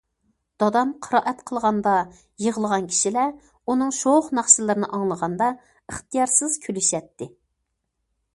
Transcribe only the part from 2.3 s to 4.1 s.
يىغلىغان كىشىلەر ئۇنىڭ